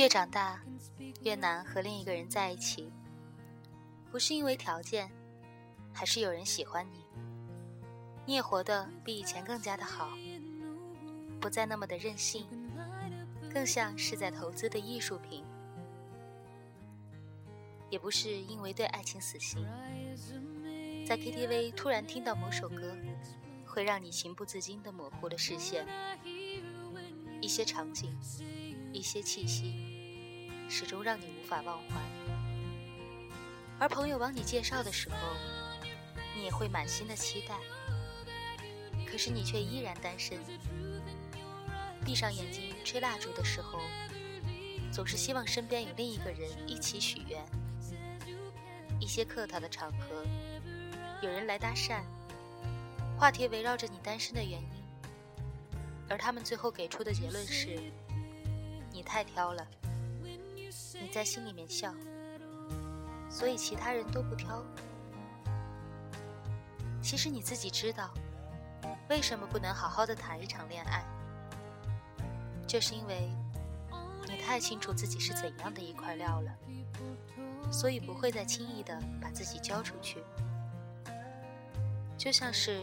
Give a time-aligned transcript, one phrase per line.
[0.00, 0.58] 越长大，
[1.20, 2.90] 越难和另一个人在一起，
[4.10, 5.10] 不是因为条件，
[5.92, 7.04] 还是有人喜欢你。
[8.24, 10.08] 你也活得比以前更加的好，
[11.38, 12.46] 不再那么的任性，
[13.52, 15.44] 更像是在投资的艺术品。
[17.90, 19.62] 也不是因为对爱情死心，
[21.06, 22.96] 在 KTV 突然听到某首歌，
[23.66, 25.86] 会让你情不自禁的模糊了视线，
[27.42, 28.16] 一些场景，
[28.94, 29.89] 一些气息。
[30.70, 32.00] 始终让你无法忘怀，
[33.80, 35.16] 而朋友帮你介绍的时候，
[36.36, 37.56] 你也会满心的期待。
[39.04, 40.38] 可是你却依然单身。
[42.04, 43.80] 闭上眼睛吹蜡烛的时候，
[44.92, 47.44] 总是希望身边有另一个人一起许愿。
[49.00, 50.24] 一些客套的场合，
[51.20, 52.02] 有人来搭讪，
[53.18, 54.84] 话题围绕着你单身的原因，
[56.08, 57.76] 而他们最后给出的结论是：
[58.92, 59.66] 你太挑了。
[61.00, 61.94] 你在心里面笑，
[63.30, 64.62] 所以其他人都不挑。
[67.02, 68.12] 其实你自己知道，
[69.08, 71.02] 为什么不能好好的谈一场恋爱，
[72.66, 73.32] 就是因为
[74.28, 76.52] 你太清楚自己是怎样的一块料了，
[77.72, 80.22] 所以不会再轻易的把自己交出去。
[82.18, 82.82] 就像是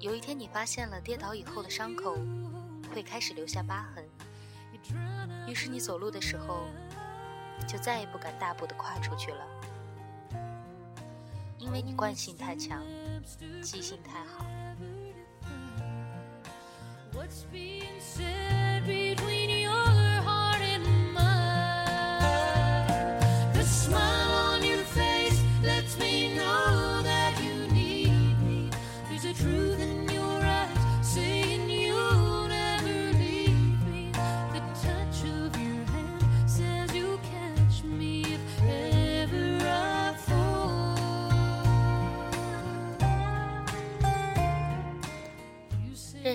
[0.00, 2.18] 有一天你发现了跌倒以后的伤口
[2.92, 4.04] 会开始留下疤痕，
[5.46, 6.66] 于是你走路的时候。
[7.70, 9.46] 就再也不敢大步的跨出去了，
[11.56, 12.82] 因为你惯性太强，
[13.62, 14.44] 记性太好。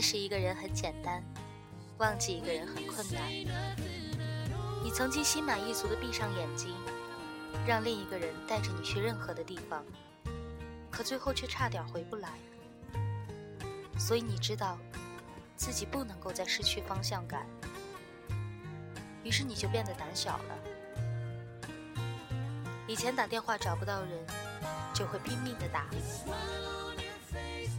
[0.05, 1.23] 识一个人很简单，
[1.97, 3.27] 忘记一个人很困难。
[4.83, 6.75] 你曾经心满意足的闭上眼睛，
[7.65, 9.83] 让另一个人带着你去任何的地方，
[10.91, 12.29] 可最后却差点回不来。
[13.97, 14.77] 所以你知道，
[15.55, 17.47] 自己不能够再失去方向感，
[19.23, 20.55] 于是你就变得胆小了。
[22.87, 24.23] 以前打电话找不到人，
[24.93, 25.87] 就会拼命的打，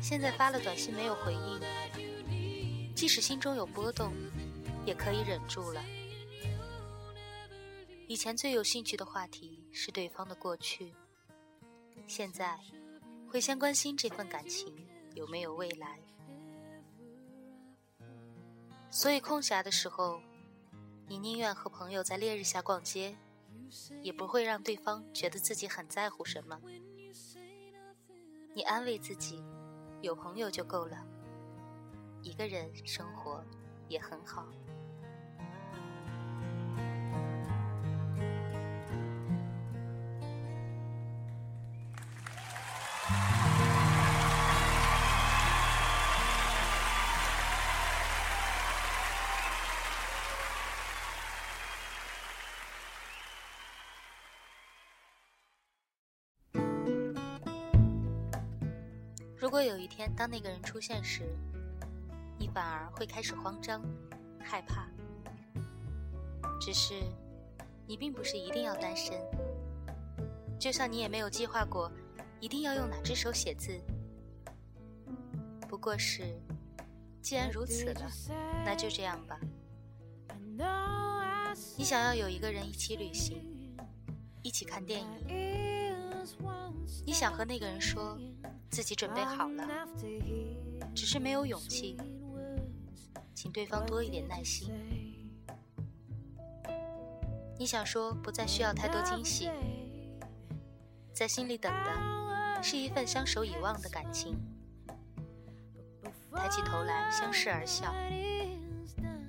[0.03, 1.61] 现在发了短信没有回应。
[2.97, 4.11] 即使心中有波动，
[4.87, 5.85] 也可以忍住了。
[8.09, 10.95] 以前最有兴趣的话题是对方的过去，
[12.07, 12.59] 现在
[13.31, 14.75] 会先关心这份感情
[15.15, 16.01] 有没有未来。
[18.91, 20.23] 所以空暇的时候，
[21.07, 23.15] 你宁愿和朋友在烈日下逛街，
[24.03, 26.59] 也不会让对方觉得自己很在乎什么。
[28.55, 29.45] 你安慰自己，
[30.01, 31.16] 有朋友就够了。
[32.27, 33.41] 一个人生活
[33.89, 34.45] 也很好。
[59.39, 61.25] 如果有一天，当那个人出现时，
[62.57, 63.85] 反而会开始慌张、
[64.41, 64.89] 害怕。
[66.59, 66.95] 只是，
[67.87, 69.21] 你并不是一定要单身，
[70.59, 71.93] 就像你也没有计划过
[72.41, 73.79] 一定要用哪只手写字。
[75.69, 76.35] 不过是，
[77.21, 78.11] 既然如此了，
[78.65, 79.39] 那就这样吧。
[81.77, 83.45] 你想要有一个人一起旅行，
[84.41, 85.09] 一起看电影。
[87.05, 88.19] 你想和那个人说
[88.71, 89.69] 自己准备好了，
[90.95, 91.99] 只是没有勇气。
[93.37, 94.73] 请对方多一点耐心。
[97.59, 99.51] 你想说不再需要太多惊喜，
[101.13, 104.39] 在心里等的是一份相守以望的感情。
[106.35, 107.95] 抬起头来相视而笑，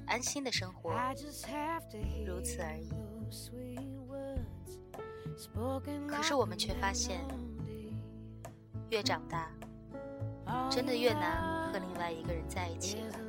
[0.06, 0.92] 安心的生活，
[2.26, 2.90] 如此而已。
[6.08, 7.20] 可是我们却发现，
[8.90, 9.52] 越长大，
[10.72, 13.20] 真的越难和另外一个人在一起了。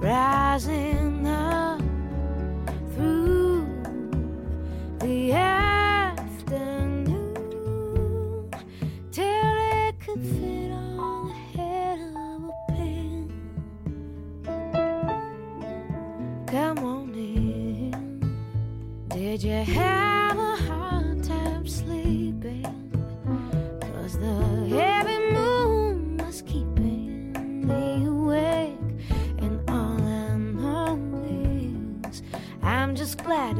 [0.00, 1.80] rising up
[2.94, 3.66] through
[4.98, 6.94] the afternoon
[9.12, 13.30] till it could fit on the head of a pin.
[16.46, 18.20] Come on in.
[19.08, 19.99] Did you have?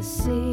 [0.01, 0.50] the sea.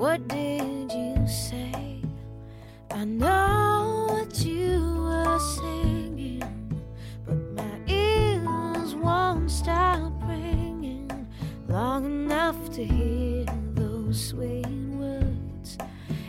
[0.00, 2.00] What did you say?
[2.90, 6.42] I know what you were singing,
[7.26, 11.10] but my ears won't stop ringing
[11.68, 13.44] long enough to hear
[13.74, 15.76] those sweet words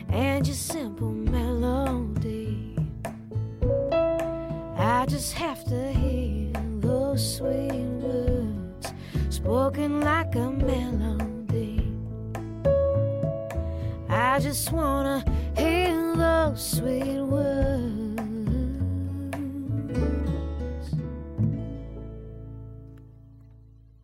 [0.10, 2.76] and your simple melody.
[4.76, 6.52] I just have to hear
[6.82, 7.72] those sweet
[8.04, 8.94] words
[9.30, 10.21] spoken like
[14.42, 15.24] just wanna
[15.56, 18.10] hear those sweet words.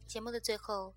[0.05, 0.95] 节目的最后，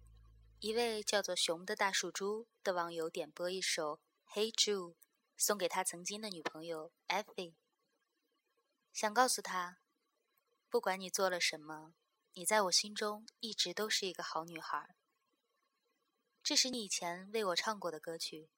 [0.59, 4.01] 一位叫做熊的大树猪的网友点播一首
[4.35, 4.93] 《Hey Jude》，
[5.39, 7.55] 送给他曾经的女朋友 Effie，
[8.93, 9.79] 想告诉他，
[10.69, 11.95] 不管你做了什么，
[12.35, 14.97] 你在我心中一直都是一个好女孩。
[16.43, 18.51] 这是你以前为我唱过的歌曲，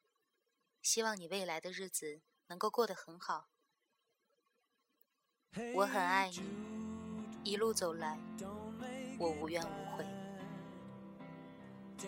[0.82, 3.48] 希望你未来的日子能够过得很好。
[5.74, 6.42] 我很爱你，
[7.44, 8.18] 一路走来，
[9.18, 10.04] 我无怨无悔。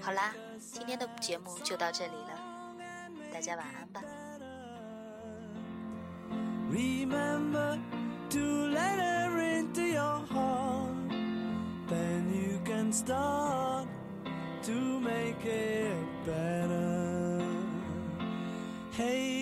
[0.02, 2.76] 好啦，今天的节目就到这里了，
[3.32, 4.02] 大家晚安吧。
[6.68, 7.78] Remember
[8.30, 11.12] to let her into your heart.
[11.88, 13.86] Then you can start
[14.64, 15.94] to make it
[16.26, 16.93] better.
[18.96, 19.33] Hey